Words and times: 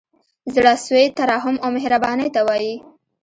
زړه 0.53 0.73
سوی 0.85 1.05
ترحم 1.17 1.55
او 1.63 1.69
مهربانۍ 1.77 2.27
ته 2.35 2.41
وايي. 2.47 2.75